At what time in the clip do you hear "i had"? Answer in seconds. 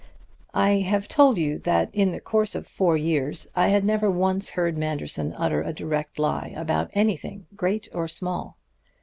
3.55-3.85